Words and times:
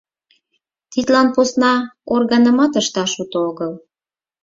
Тидлан 0.91 1.27
посна 1.35 1.73
органымат 2.15 2.73
ышташ 2.81 3.11
уто 3.21 3.37
огыл. 3.49 3.71